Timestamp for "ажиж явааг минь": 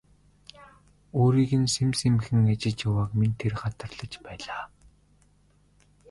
2.53-3.37